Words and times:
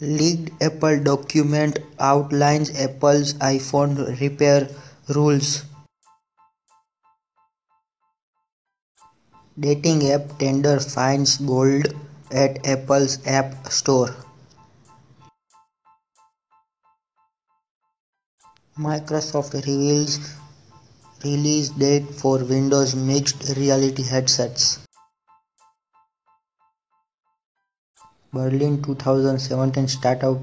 Leaked 0.00 0.60
Apple 0.60 1.02
document 1.04 1.78
outlines 2.00 2.70
Apple's 2.78 3.34
iPhone 3.34 4.20
repair 4.20 4.68
rules. 5.08 5.62
Dating 9.58 10.10
app 10.10 10.36
Tinder 10.38 10.80
finds 10.80 11.36
gold 11.36 11.94
at 12.32 12.66
Apple's 12.66 13.24
App 13.24 13.70
Store. 13.70 14.16
Microsoft 18.76 19.54
reveals 19.54 20.18
release 21.22 21.68
date 21.68 22.12
for 22.12 22.38
Windows 22.38 22.96
mixed 22.96 23.56
reality 23.56 24.02
headsets. 24.02 24.80
Berlin 28.34 28.82
2017 28.82 29.86
startup 29.86 30.38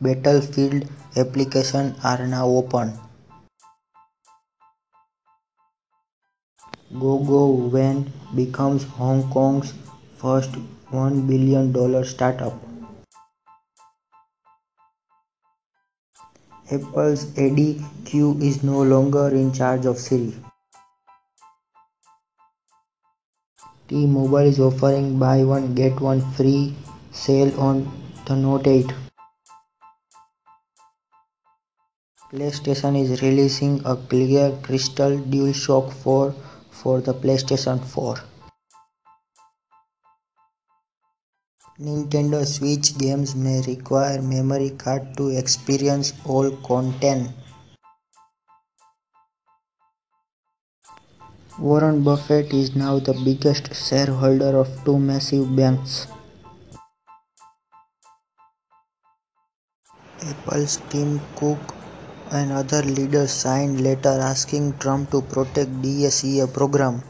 Battlefield 0.00 0.88
applications 1.14 1.94
are 2.02 2.26
now 2.26 2.46
open. 2.48 2.98
GoGoVan 6.94 8.08
becomes 8.34 8.84
Hong 8.84 9.30
Kong's 9.30 9.74
first 10.16 10.52
$1 10.90 11.26
billion 11.26 12.04
startup. 12.04 12.54
Apple's 16.72 17.26
Cue 18.06 18.38
is 18.40 18.62
no 18.62 18.82
longer 18.82 19.28
in 19.28 19.52
charge 19.52 19.84
of 19.84 19.98
Siri. 19.98 20.32
T-Mobile 23.88 24.48
is 24.54 24.58
offering 24.58 25.18
buy 25.18 25.44
one 25.44 25.74
get 25.74 26.00
one 26.00 26.22
free 26.32 26.74
sale 27.14 27.58
on 27.60 27.88
the 28.26 28.34
Note 28.34 28.66
8. 28.66 28.92
PlayStation 32.32 33.00
is 33.00 33.22
releasing 33.22 33.80
a 33.84 33.94
clear 33.96 34.50
crystal 34.62 35.18
DualShock 35.18 35.92
4 35.92 36.34
for 36.72 37.00
the 37.00 37.14
PlayStation 37.14 37.78
4. 37.84 38.16
Nintendo 41.78 42.44
Switch 42.44 42.98
games 42.98 43.36
may 43.36 43.60
require 43.62 44.20
memory 44.20 44.70
card 44.70 45.16
to 45.16 45.28
experience 45.28 46.12
all 46.24 46.50
content. 46.68 47.30
Warren 51.60 52.02
Buffett 52.02 52.52
is 52.52 52.74
now 52.74 52.98
the 52.98 53.14
biggest 53.24 53.72
shareholder 53.72 54.58
of 54.58 54.68
two 54.84 54.98
massive 54.98 55.54
banks. 55.54 56.08
Apple's 60.30 60.78
Tim 60.88 61.20
Cook 61.36 61.74
and 62.30 62.50
other 62.50 62.82
leaders 62.82 63.30
signed 63.32 63.80
letter 63.82 64.18
asking 64.20 64.78
Trump 64.78 65.10
to 65.10 65.20
protect 65.22 65.70
DACA 65.82 66.52
program. 66.52 67.02